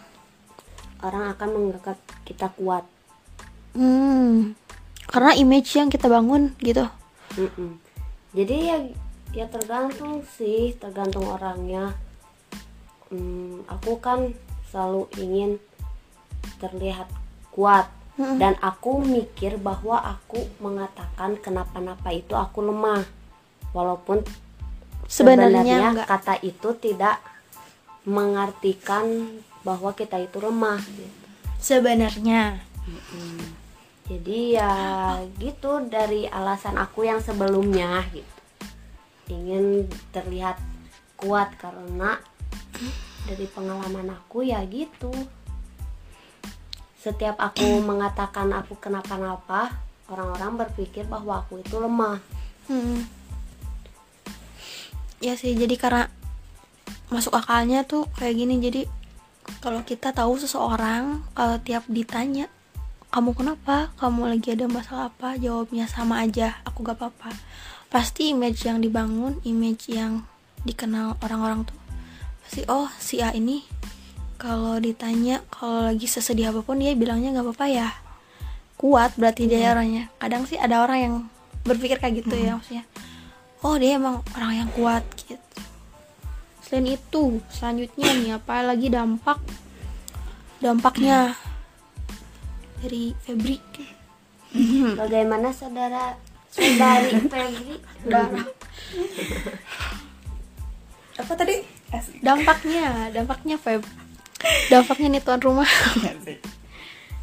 [1.04, 2.88] orang akan menganggap kita kuat
[3.76, 4.56] hmm,
[5.12, 6.88] karena image yang kita bangun gitu.
[7.36, 7.76] Mm-mm.
[8.32, 8.76] jadi ya
[9.36, 11.92] ya tergantung sih tergantung orangnya
[13.12, 14.32] hmm, aku kan
[14.74, 15.62] selalu ingin
[16.58, 17.06] terlihat
[17.54, 17.86] kuat.
[18.14, 18.38] Mm-mm.
[18.38, 23.02] dan aku mikir bahwa aku mengatakan kenapa-napa itu aku lemah.
[23.74, 24.22] Walaupun
[25.10, 26.06] sebenarnya enggak.
[26.06, 27.18] kata itu tidak
[28.06, 29.34] mengartikan
[29.66, 31.26] bahwa kita itu lemah gitu.
[31.58, 32.62] sebenarnya.
[34.06, 34.70] Jadi ya
[35.42, 38.38] gitu dari alasan aku yang sebelumnya gitu.
[39.26, 40.60] Ingin terlihat
[41.18, 42.22] kuat karena
[43.24, 45.12] dari pengalaman aku ya gitu
[47.00, 49.76] setiap aku mengatakan aku kenapa-napa
[50.08, 52.20] orang-orang berpikir bahwa aku itu lemah
[52.64, 53.04] Hmm.
[55.20, 56.08] Ya sih, jadi karena
[57.12, 58.56] masuk akalnya tuh kayak gini.
[58.60, 58.82] Jadi
[59.60, 62.48] kalau kita tahu seseorang, kalau tiap ditanya,
[63.12, 63.92] kamu kenapa?
[64.00, 65.36] Kamu lagi ada masalah apa?
[65.36, 67.30] Jawabnya sama aja, aku gak apa-apa.
[67.92, 70.24] Pasti image yang dibangun, image yang
[70.64, 71.76] dikenal orang-orang tuh
[72.44, 73.64] pasti oh si A ini
[74.38, 77.88] kalau ditanya kalau lagi sesedih apa pun dia bilangnya nggak apa-apa ya.
[78.76, 80.12] Kuat berarti dia orangnya.
[80.20, 81.14] Kadang sih ada orang yang
[81.64, 82.84] berpikir kayak gitu ya maksudnya
[83.64, 85.40] oh dia emang orang yang kuat gitu.
[86.60, 89.40] Selain itu selanjutnya nih apa lagi dampak
[90.60, 91.32] dampaknya
[92.84, 93.56] dari Febri.
[95.00, 96.20] Bagaimana saudara
[96.52, 97.80] saudari Febri?
[101.14, 101.62] Apa tadi
[102.22, 103.82] Dampaknya dampaknya Feb.
[104.68, 105.68] Dampaknya nih tuan rumah.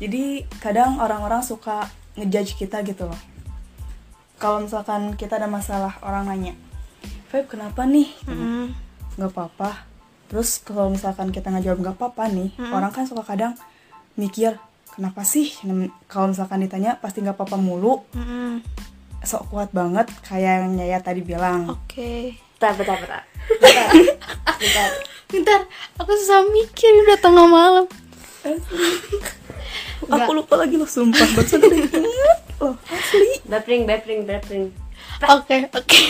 [0.02, 1.86] Jadi kadang orang-orang suka
[2.18, 3.22] ngejudge kita gitu loh.
[4.42, 6.58] Kalau misalkan kita ada masalah orang nanya
[7.30, 8.10] Feb kenapa nih?
[8.26, 8.74] Mm,
[9.16, 9.86] nggak apa-apa.
[10.28, 13.54] Terus kalau misalkan kita nggak jawab nggak apa-apa nih orang kan suka kadang
[14.20, 14.58] mikir
[14.92, 15.54] kenapa sih?
[16.12, 18.04] Kalau misalkan ditanya pasti nggak apa-apa mulu.
[18.18, 18.64] Mm-mm.
[19.22, 21.70] sok kuat banget kayak yang Nyaya tadi bilang.
[21.70, 22.34] Oke.
[22.58, 23.31] Bentar bentar bentar
[23.62, 23.90] bentar
[24.60, 24.90] bentar
[25.32, 25.62] bentar
[25.98, 27.86] aku susah mikir udah tengah malam
[30.12, 34.66] aku lupa lagi loh sumpah barusan udah inget loh asli bepring bepring bepring
[35.22, 36.02] Oke, oke.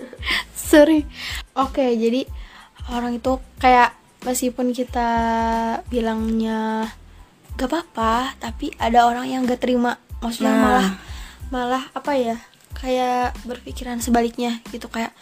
[0.56, 1.04] Sorry.
[1.52, 2.24] Oke, jadi
[2.88, 3.92] orang itu kayak
[4.24, 5.10] meskipun kita
[5.92, 6.88] bilangnya
[7.60, 10.00] gak apa-apa, tapi ada orang yang gak terima.
[10.24, 10.60] Maksudnya Nah.
[10.64, 10.88] malah
[11.52, 12.36] malah apa ya?
[12.72, 15.12] Kayak berpikiran sebaliknya gitu kayak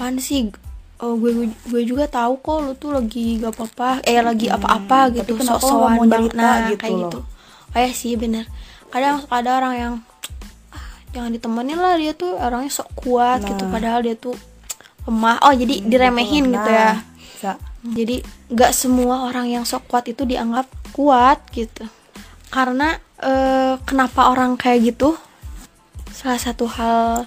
[0.00, 0.48] apaan sih?
[0.96, 1.32] Oh, gue
[1.68, 5.92] gue juga tahu kok lu tuh lagi gak apa-apa, eh lagi apa-apa tapi gitu, sok-sokan
[5.94, 7.00] mau banget nah gitu kayak loh?
[7.04, 7.18] gitu.
[7.70, 8.44] Oh ya sih bener.
[8.88, 9.94] Kadang ada orang yang
[10.70, 13.70] "Ah, jangan ditemenin lah dia tuh orangnya sok kuat gitu Nah.
[13.70, 14.32] padahal dia tuh
[15.04, 18.16] lemah oh jadi diremehin gitu ya Nah, bisa jadi
[18.48, 21.88] nggak semua orang yang sok kuat itu dianggap kuat gitu
[22.48, 25.16] karena eh, kenapa orang kayak gitu
[26.10, 27.24] salah satu hal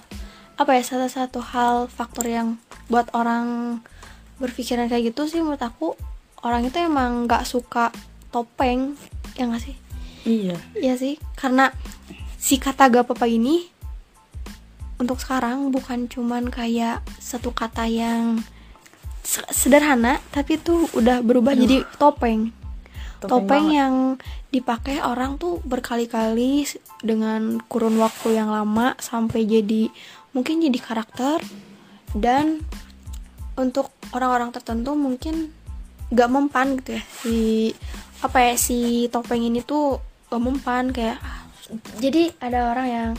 [0.54, 2.48] apa ya salah satu hal faktor yang
[2.90, 3.78] buat orang
[4.38, 5.94] berpikiran kayak gitu sih menurut aku
[6.44, 7.88] orang itu emang nggak suka
[8.34, 8.98] topeng
[9.38, 9.76] ya nggak sih
[10.26, 11.70] iya Iya sih, karena
[12.40, 13.68] si kata gak apa-apa ini
[15.00, 18.40] untuk sekarang bukan cuman kayak satu kata yang
[19.24, 22.52] se- sederhana, tapi tuh udah berubah jadi topeng.
[23.24, 23.78] Topeng, banget.
[23.80, 23.94] yang
[24.52, 26.68] dipakai orang tuh berkali-kali
[27.00, 29.88] dengan kurun waktu yang lama sampai jadi
[30.36, 31.40] mungkin jadi karakter
[32.14, 32.62] dan
[33.54, 35.50] untuk orang-orang tertentu mungkin
[36.14, 37.02] gak mempan gitu ya.
[37.22, 37.36] Si
[38.22, 40.00] apa ya si topeng ini tuh
[40.30, 41.44] gak mempan kayak ah,
[42.00, 43.10] jadi ada orang yang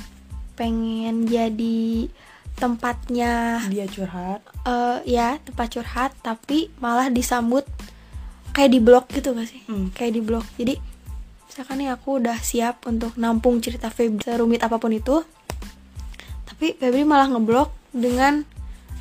[0.56, 2.08] pengen jadi
[2.56, 4.40] tempatnya dia curhat.
[4.64, 7.68] eh ya tempat curhat tapi malah disambut
[8.56, 9.62] kayak di blog gitu gak sih?
[9.68, 9.92] Hmm.
[9.92, 10.48] kayak di blog.
[10.56, 10.80] Jadi
[11.52, 15.24] misalkan nih aku udah siap untuk nampung cerita Febri serumit apa pun itu
[16.48, 18.44] tapi Febri malah ngeblok dengan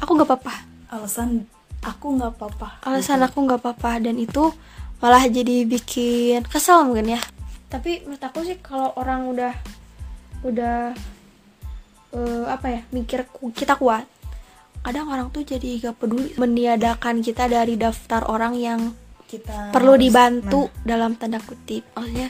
[0.04, 0.54] aku gak apa-apa.
[0.92, 1.48] Alasan
[1.84, 2.68] aku nggak apa-apa.
[2.86, 4.00] Alasan aku nggak apa-apa.
[4.04, 4.52] Dan itu
[5.00, 7.20] malah jadi bikin kesel mungkin ya.
[7.68, 9.52] Tapi menurut aku sih kalau orang udah
[10.44, 10.92] udah
[12.14, 13.24] eh, apa ya mikir
[13.56, 14.04] kita kuat
[14.84, 18.92] kadang orang tuh jadi gak peduli meniadakan kita dari daftar orang yang
[19.24, 21.88] kita perlu harus- dibantu nah, dalam tanda kutip.
[21.96, 22.28] Maksudnya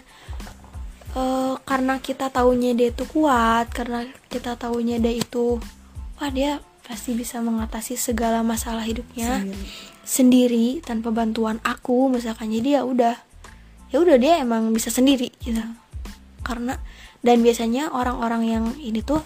[1.18, 5.58] eh, karena kita taunya dia itu kuat karena kita taunya dia itu
[6.22, 9.64] wah dia pasti bisa mengatasi segala masalah hidupnya sendiri.
[10.04, 12.52] sendiri tanpa bantuan aku misalkan.
[12.52, 13.16] Jadi ya udah
[13.88, 15.64] ya udah dia emang bisa sendiri gitu.
[16.44, 16.76] Karena
[17.24, 19.24] dan biasanya orang-orang yang ini tuh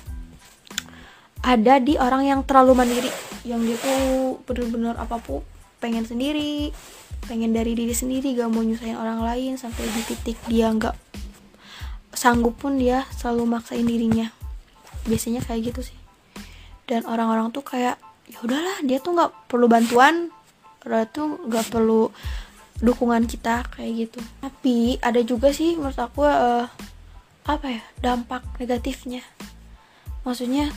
[1.42, 3.10] ada di orang yang terlalu mandiri.
[3.42, 5.42] Yang dia tuh bener-bener apa pun
[5.78, 6.74] pengen sendiri
[7.26, 10.94] pengen dari diri sendiri gak mau nyusahin orang lain sampai di titik dia nggak
[12.14, 14.30] sanggup pun dia selalu maksain dirinya.
[15.06, 15.98] Biasanya kayak gitu sih
[16.88, 20.32] dan orang-orang tuh kayak ya udahlah dia tuh nggak perlu bantuan
[20.88, 22.08] dia tuh nggak perlu
[22.80, 24.20] dukungan kita kayak gitu.
[24.40, 26.66] Tapi ada juga sih menurut aku eh,
[27.44, 29.20] apa ya dampak negatifnya.
[30.22, 30.72] Maksudnya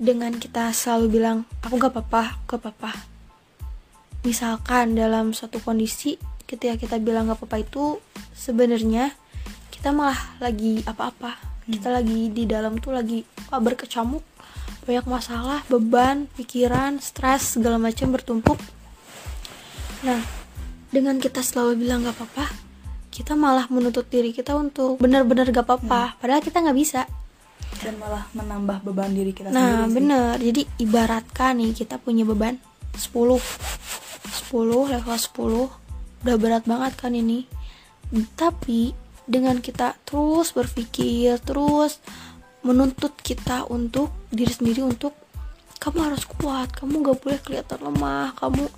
[0.00, 2.92] dengan kita selalu bilang aku gak apa-apa gak apa-apa.
[4.24, 6.16] Misalkan dalam suatu kondisi
[6.48, 7.84] ketika kita bilang gak apa-apa itu
[8.32, 9.12] sebenarnya
[9.68, 11.36] kita malah lagi apa-apa.
[11.70, 14.29] Kita lagi di dalam tuh lagi berkecamuk
[14.90, 18.58] banyak masalah beban pikiran stres segala macam bertumpuk.
[20.02, 20.18] Nah
[20.90, 22.50] dengan kita selalu bilang gak apa-apa
[23.14, 26.18] kita malah menuntut diri kita untuk benar-benar gak apa-apa.
[26.18, 27.06] Padahal kita nggak bisa.
[27.78, 29.94] Dan malah menambah beban diri kita nah sendiri sih.
[29.94, 32.58] bener jadi ibaratkan nih kita punya beban
[32.98, 33.38] 10 10
[34.90, 37.46] level 10 udah berat banget kan ini.
[38.34, 38.90] Tapi
[39.22, 42.02] dengan kita terus berpikir terus
[42.60, 45.16] menuntut kita untuk diri sendiri untuk
[45.80, 48.68] kamu harus kuat kamu gak boleh kelihatan lemah kamu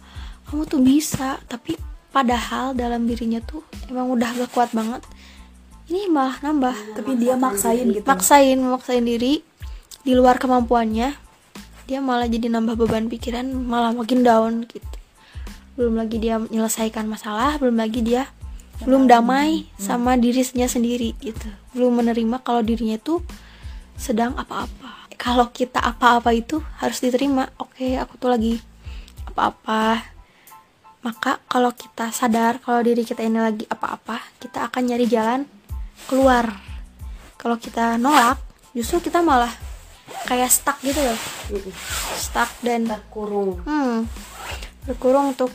[0.52, 1.40] kamu tuh bisa.
[1.48, 1.80] Tapi
[2.12, 5.00] padahal dalam dirinya tuh emang udah gak kuat banget.
[5.88, 6.76] Ini malah nambah.
[7.00, 8.04] Tapi dia maksain gitu.
[8.04, 9.40] Maksain maksain diri
[10.04, 11.16] di luar kemampuannya.
[11.88, 14.84] Dia malah jadi nambah beban pikiran malah makin down gitu.
[15.74, 18.28] Belum lagi dia menyelesaikan masalah belum lagi dia
[18.84, 19.64] belum damai.
[19.80, 21.48] sama dirinya sendiri gitu.
[21.72, 23.24] Belum menerima kalau dirinya itu
[23.96, 25.06] sedang apa-apa.
[25.16, 27.46] Kalau kita apa-apa itu harus diterima.
[27.60, 28.58] Oke aku tuh lagi
[29.30, 30.02] apa-apa.
[31.02, 35.40] Maka kalau kita sadar kalau diri kita ini lagi apa-apa kita akan nyari jalan
[36.06, 36.50] keluar.
[37.38, 38.38] Kalau kita nolak
[38.74, 39.50] justru kita malah
[40.26, 41.18] kayak stuck gitu loh.
[42.18, 43.62] Stuck dan terkurung.
[43.66, 44.06] Hmm,
[44.86, 45.50] berkurung untuk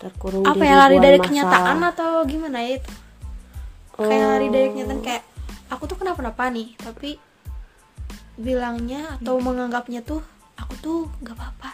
[0.00, 1.26] terkurung apa ya lari dari masalah.
[1.30, 2.92] kenyataan atau gimana ya itu?
[3.94, 4.70] Kayak lari dari Oh.
[4.74, 5.22] kenyataan kayak
[5.70, 7.16] aku tuh kenapa-napa nih tapi
[8.42, 10.20] bilangnya atau menganggapnya tuh
[10.58, 11.72] aku tuh gak apa-apa.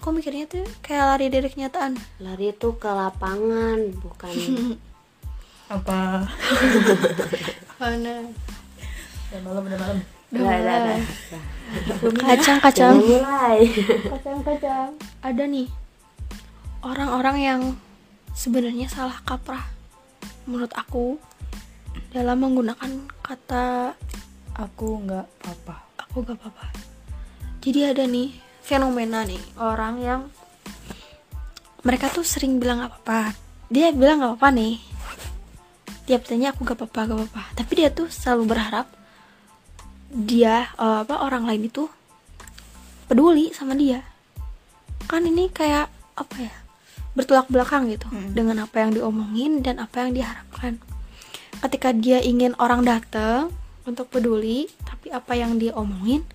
[0.00, 1.96] Aku mikirnya tuh kayak lari dari kenyataan.
[2.24, 4.34] Lari itu ke lapangan bukan
[5.76, 6.24] apa?
[7.80, 8.24] Mana?
[9.30, 9.98] Udah malam udah malam.
[10.32, 10.98] Udah,
[12.24, 12.98] kacang kacang.
[12.98, 13.62] Mulai.
[14.12, 14.90] Kacang kacang.
[15.22, 15.70] Ada nih
[16.82, 17.60] orang-orang yang
[18.34, 19.66] sebenarnya salah kaprah
[20.46, 21.18] menurut aku
[22.14, 23.98] dalam menggunakan kata
[24.56, 25.76] aku nggak apa-apa.
[26.08, 26.72] Aku gak apa-apa.
[27.60, 28.32] Jadi ada nih
[28.64, 30.20] fenomena nih orang yang
[31.84, 33.36] mereka tuh sering bilang gak apa-apa.
[33.68, 34.74] Dia bilang gak apa-apa nih.
[36.08, 37.42] Tiap tanya aku gak apa-apa gak apa-apa.
[37.52, 38.88] Tapi dia tuh selalu berharap
[40.08, 41.84] dia eh, apa orang lain itu
[43.06, 44.00] peduli sama dia.
[45.04, 46.54] Kan ini kayak apa ya
[47.12, 48.32] bertolak belakang gitu Mm.
[48.36, 50.80] dengan apa yang diomongin dan apa yang diharapkan.
[51.60, 53.52] Ketika dia ingin orang datang
[53.86, 56.26] untuk peduli tapi apa yang dia omongin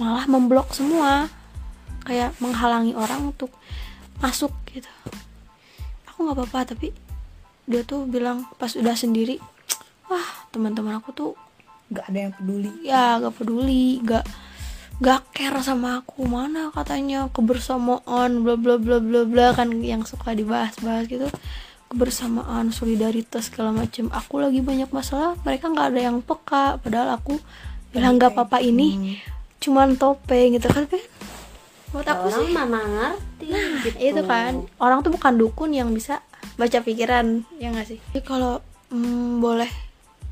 [0.00, 1.28] malah memblok semua.
[2.02, 3.54] Kayak menghalangi orang untuk
[4.18, 4.90] masuk gitu.
[6.10, 6.90] Aku nggak apa-apa tapi
[7.66, 9.38] dia tuh bilang pas udah sendiri
[10.10, 11.30] wah teman-teman aku tuh
[11.94, 12.72] nggak ada yang peduli.
[12.82, 14.26] Ya gak peduli gak
[14.98, 16.26] gak care sama aku.
[16.26, 21.30] Mana katanya kebersamaan bla bla bla bla bla kan yang suka dibahas-bahas gitu
[21.92, 26.80] kebersamaan solidaritas segala macam aku lagi banyak masalah mereka nggak ada yang peka.
[26.80, 27.36] Padahal aku
[27.92, 29.14] bilang gak apa-apa ini Hmm.
[29.60, 30.88] cuman topeng gitu kan.
[30.88, 31.04] Kan
[31.92, 33.46] buat aku orang sih mama ngerti
[33.84, 33.96] gitu.
[34.00, 34.64] itu kan.
[34.80, 36.24] Orang tuh bukan dukun yang bisa
[36.56, 38.00] baca pikiran ya nggak sih?
[38.16, 39.68] Jadi kalau mm, boleh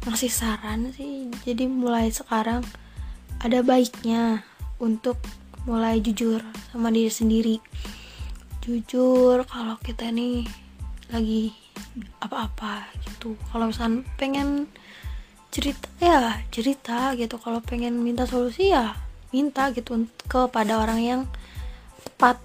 [0.09, 2.65] ngasih saran sih jadi mulai sekarang
[3.45, 4.49] ada baiknya
[4.81, 5.21] untuk
[5.69, 6.41] mulai jujur
[6.73, 7.57] sama diri sendiri.
[8.65, 10.49] Jujur kalau kita nih
[11.11, 11.55] lagi
[12.23, 13.35] apa-apa gitu.
[13.51, 14.71] Kalau misalnya pengen
[15.51, 17.37] cerita ya cerita gitu.
[17.37, 18.95] Kalau pengen minta solusi ya
[19.31, 21.21] minta gitu kepada orang yang
[22.07, 22.39] tepat.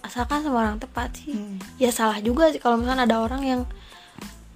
[0.00, 1.36] Asalkan sama orang tepat sih.
[1.36, 1.60] Hmm.
[1.76, 3.62] ya salah juga sih kalau misalnya ada orang yang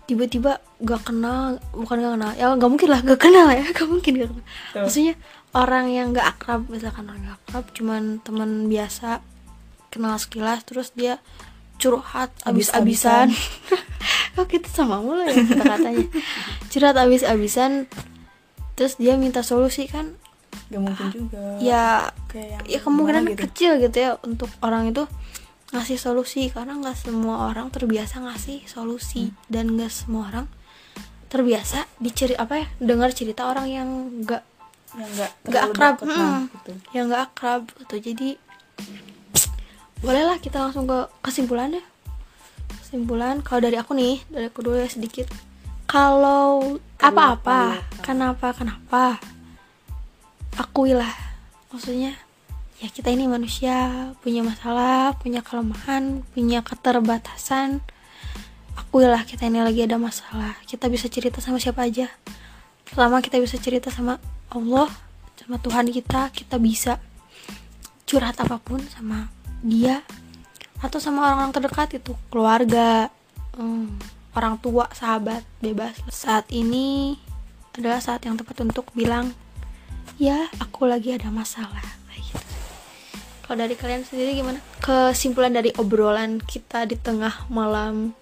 [0.05, 4.13] tiba-tiba gak kenal bukan gak kenal ya gak mungkin lah gak kenal ya gak mungkin
[4.21, 4.45] gak kenal.
[4.45, 4.83] Tuh.
[4.85, 5.15] maksudnya
[5.57, 9.25] orang yang gak akrab misalkan orang gak akrab cuman teman biasa
[9.89, 11.23] kenal sekilas terus dia
[11.79, 13.35] curhat abis-abisan.
[14.35, 16.07] kok kita sama mulu ya kata-katanya?
[16.75, 17.87] Curhat abis-abisan
[18.75, 20.19] terus dia minta solusi kan?
[20.71, 21.43] Nggak mungkin juga.
[21.63, 22.11] Ya
[22.67, 23.41] ya kemungkinan gitu.
[23.47, 25.07] kecil gitu ya untuk orang itu
[25.71, 26.51] ngasih solusi.
[26.51, 29.31] Karena nggak semua orang terbiasa ngasih solusi.
[29.31, 29.39] Hmm.
[29.47, 30.47] dan nggak semua orang
[31.31, 33.89] terbiasa diceri apa ya dengar cerita orang yang
[34.23, 34.43] nggak
[34.95, 35.11] yang
[35.51, 35.95] nggak akrab.
[36.03, 36.73] hmm, gitu.
[36.95, 37.97] yang nggak akrab gitu.
[37.99, 38.29] Jadi
[40.05, 41.81] bolehlah kita langsung ke kesimpulannya
[42.95, 45.27] kesimpulan kalau dari aku nih dari aku dulu ya sedikit.
[45.89, 49.19] Kalau apa-apa kenapa kenapa?
[50.55, 51.11] Akuilah.
[51.75, 52.15] Maksudnya
[52.79, 57.83] ya kita ini manusia punya masalah punya kelemahan punya keterbatasan.
[58.79, 60.55] Akuilah kita ini lagi ada masalah.
[60.69, 62.07] Kita bisa cerita sama siapa aja.
[62.93, 64.87] Selama kita bisa cerita sama Allah
[65.35, 67.03] sama Tuhan kita kita bisa
[68.07, 69.35] curhat apa pun sama
[69.65, 70.05] dia
[70.85, 73.09] atau sama orang-orang terdekat itu keluarga
[73.57, 73.97] hmm,
[74.37, 75.97] orang tua sahabat bebas.
[76.13, 77.17] Saat ini
[77.73, 79.33] adalah saat yang tepat untuk bilang
[80.21, 81.83] ya aku lagi ada masalah.
[82.13, 82.45] Kayak gitu.
[83.49, 84.61] Kalau dari kalian sendiri gimana?
[84.85, 88.13] Kesimpulan dari obrolan kita di tengah malam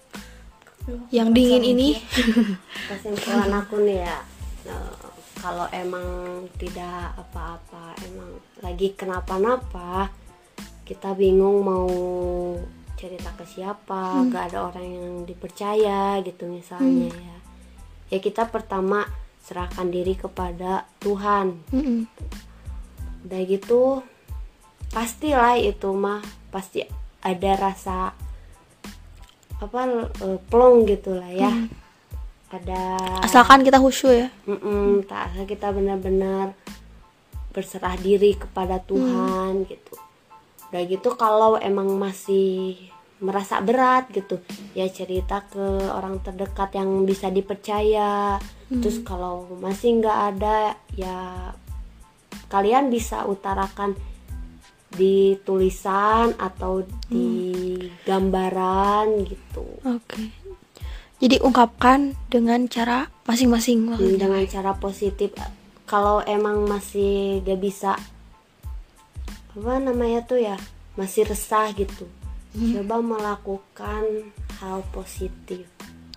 [1.11, 1.99] yang dingin ini.
[2.91, 4.17] kesimpulan aku nih ya
[4.67, 4.93] eh,
[5.39, 6.07] kalau emang
[6.55, 10.11] tidak apa-apa emang lagi kenapa-napa
[10.83, 11.87] kita bingung mau
[12.99, 14.31] cerita ke siapa Hmm.
[14.31, 17.37] gak ada orang yang dipercaya gitu misalnya ya.
[18.11, 19.07] Ya kita pertama
[19.43, 21.59] serahkan diri kepada Tuhan.
[21.71, 22.07] Mm-mm.
[23.23, 24.03] udah gitu
[24.91, 26.19] pastilah itu mah
[26.51, 26.83] pasti
[27.23, 28.11] ada rasa
[29.57, 29.79] apa
[30.19, 31.47] eh, plong gitu lah ya.
[31.47, 31.71] Hmm.
[32.53, 34.27] ada asalkan kita khusyuk ya.
[34.45, 36.53] Mm-mm, tak asal kita benar-benar
[37.49, 39.95] berserah diri kepada Tuhan gitu
[40.73, 42.73] udah gitu kalau emang masih
[43.21, 44.41] merasa berat gitu
[44.73, 45.61] ya cerita ke
[45.93, 48.41] orang terdekat yang bisa dipercaya.
[48.73, 51.53] Terus kalau masih nggak ada ya
[52.49, 53.93] kalian bisa utarakan
[54.89, 57.77] di tulisan atau di
[58.09, 59.77] gambaran gitu.
[59.85, 60.33] Oke.
[61.21, 65.37] Jadi ungkapkan dengan cara masing-masing dengan cara positif.
[65.85, 67.93] Kalau emang masih gak bisa
[69.53, 70.57] apa namanya tuh ya
[70.97, 72.09] masih resah gitu.
[72.53, 74.29] Coba melakukan
[74.61, 75.65] hal positif.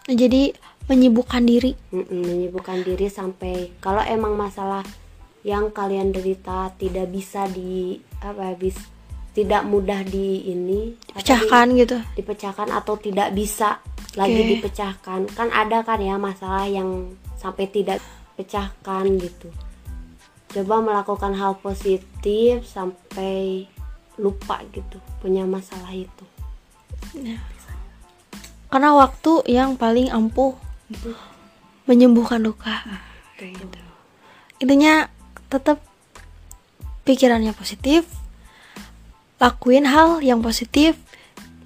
[0.05, 0.53] Jadi
[0.87, 1.73] menyibukkan diri.
[1.93, 4.85] Mm-mm, menyibukkan diri sampai kalau emang masalah
[5.45, 8.77] yang kalian derita tidak bisa di apa ya, bis
[9.33, 11.97] tidak mudah di ini apa, pecahkan gitu.
[12.01, 13.81] di- dipecahkan atau tidak bisa
[14.17, 14.49] lagi Oke.
[14.57, 15.21] dipecahkan.
[15.33, 18.01] Kan ada kan ya masalah yang sampai tidak
[18.37, 19.49] pecahkan gitu
[20.57, 23.69] coba melakukan hal positif sampai
[24.17, 26.25] lupa gitu punya masalah itu.
[28.73, 30.57] Karena waktu yang paling ampuh
[31.85, 32.81] menyembuhkan luka.
[33.37, 33.85] Gitu.
[34.65, 35.13] intinya
[35.53, 35.85] tetap
[37.05, 38.09] pikirannya positif
[39.37, 40.97] lakuin hal yang positif.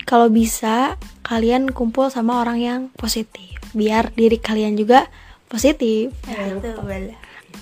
[0.02, 3.62] Kalau bisa kalian kumpul sama orang yang positif.
[3.70, 5.06] Biar diri kalian juga
[5.46, 6.10] positif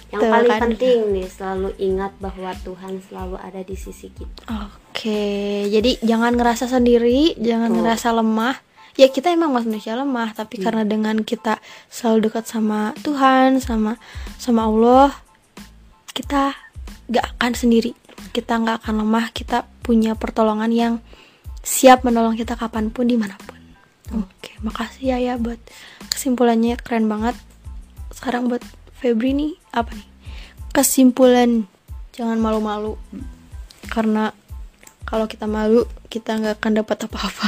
[0.09, 0.61] yang Tuh, paling kan.
[0.73, 4.49] penting nih selalu ingat bahwa Tuhan selalu ada di sisi kita.
[4.49, 7.81] Oke jadi jangan ngerasa sendiri jangan Betul.
[7.85, 8.57] ngerasa lemah.
[8.99, 13.95] Ya kita emang manusia lemah tapi karena dengan kita selalu dekat sama Tuhan sama
[14.41, 15.15] sama Allah
[16.17, 16.57] kita
[17.13, 17.95] gak akan sendiri.
[18.35, 20.95] Kita nggak akan lemah kita punya pertolongan yang
[21.63, 23.61] siap menolong kita kapan pun di mana pun.
[24.25, 25.61] Oke makasih ya ya buat
[26.11, 27.39] kesimpulannya keren banget.
[28.11, 28.65] Sekarang buat
[28.99, 30.09] Febri nih apa nih?
[30.75, 31.71] Kesimpulan
[32.11, 32.99] jangan malu-malu.
[33.87, 34.35] Karena
[35.07, 37.47] kalau kita malu kita nggak akan dapat apa-apa.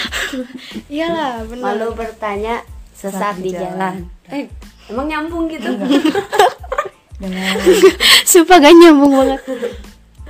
[0.94, 1.76] Iyalah benar.
[1.76, 2.64] Malu bertanya
[2.96, 4.08] sesat di jalan.
[4.32, 4.48] eh
[4.88, 5.68] emang nyambung gitu?
[7.20, 7.54] Dengan
[8.30, 9.40] Sumpah gak nyambung banget.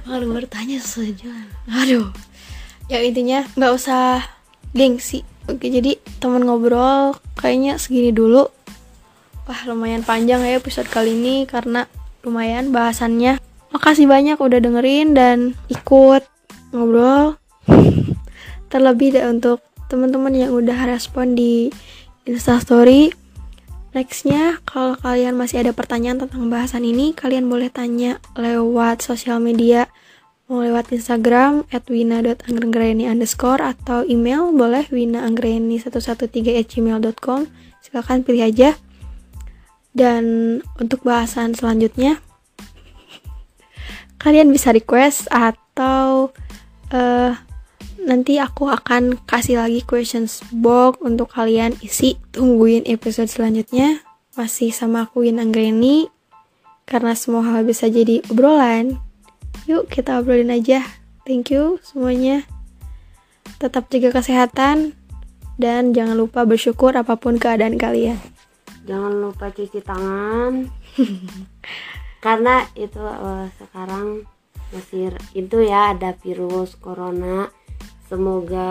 [0.05, 1.31] Malu bertanya saja
[1.71, 2.13] Aduh.
[2.93, 4.21] Ya intinya nggak usah
[4.77, 5.25] gengsi.
[5.49, 8.49] Oke jadi teman ngobrol Kayaknya segini dulu
[9.45, 11.85] Wah lumayan panjang ya episode kali ini Karena
[12.25, 13.37] lumayan bahasannya.
[13.77, 16.25] Makasih banyak udah dengerin dan ikut
[16.73, 17.37] ngobrol.
[18.73, 19.61] Terlebih deh untuk
[19.93, 21.69] teman-teman yang udah respon di
[22.25, 23.13] Instastory.
[23.95, 29.87] Nextnya, kalau kalian masih ada pertanyaan tentang bahasan ini, kalian boleh tanya lewat sosial media,
[30.51, 36.67] mau lewat Instagram at wina.anggreni underscore atau email boleh winaanggreni113
[37.85, 38.75] Silahkan pilih aja.
[39.95, 42.19] Dan untuk bahasan selanjutnya,
[44.23, 46.35] kalian bisa request atau
[46.91, 47.33] eh
[48.05, 52.19] nanti aku akan kasih lagi questions box untuk kalian isi.
[52.35, 54.03] Tungguin episode selanjutnya.
[54.35, 56.11] Masih sama aku Win Anggreni.
[56.85, 59.01] Karena semua hal bisa jadi obrolan.
[59.65, 60.85] Yuk kita obrolin aja.
[61.25, 62.45] Thank you semuanya.
[63.57, 64.93] Tetap jaga kesehatan.
[65.55, 68.34] Dan jangan lupa bersyukur apa pun keadaan kalian
[68.85, 70.69] jangan lupa cuci tangan.
[72.25, 74.25] Karena itu eh, sekarang
[74.73, 77.53] masih itu ya ada virus corona.
[78.09, 78.71] Semoga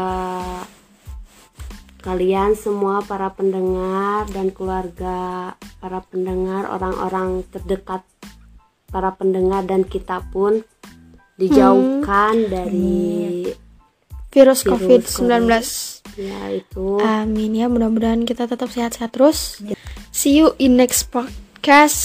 [2.04, 8.04] kalian semua para pendengar dan keluarga para pendengar orang-orang terdekat
[8.92, 10.62] para pendengar dan kita pun
[11.40, 13.50] dijauhkan dari
[14.34, 15.30] Virus, Virus COVID-19.
[16.18, 16.98] ya itu.
[17.02, 19.62] Amin ya, mudah-mudahan kita tetap sehat-sehat terus.
[20.14, 21.98] See you in next podcast.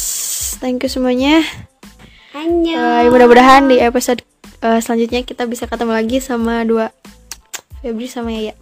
[0.64, 1.44] Thank you semuanya.
[2.32, 4.24] Eh, mudah-mudahan di episode
[4.64, 6.88] eh, selanjutnya kita bisa ketemu lagi sama dua
[7.84, 8.56] Febri sama Yaya.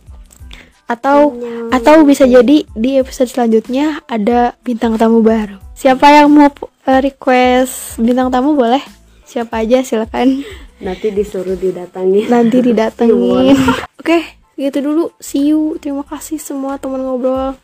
[0.91, 1.71] Atau Annyeong.
[1.71, 5.63] atau bisa jadi di episode selanjutnya ada bintang tamu baru.
[5.79, 6.51] Siapa yang mau
[6.83, 8.83] eh, request bintang tamu boleh?
[9.23, 10.43] Siapa aja silakan.
[10.83, 13.55] nanti disuruh didatangi Nanti didatengin.
[14.03, 15.15] Oke, gitu dulu.
[15.23, 15.79] See you.
[15.79, 17.55] Terima kasih semua teman ngobrol.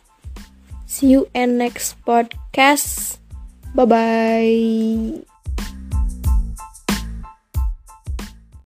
[0.93, 3.17] See you in next podcast.
[3.73, 5.25] Bye bye.